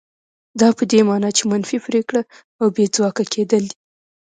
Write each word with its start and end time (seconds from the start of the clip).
دا 0.59 0.69
په 0.77 0.83
دې 0.91 0.99
مانا 1.07 1.29
چې 1.37 1.43
منفي 1.51 1.77
پرېکړه 1.87 2.21
او 2.61 2.67
بې 2.75 2.85
ځواکه 2.95 3.23
کېدل 3.33 3.63
دي. 3.71 3.77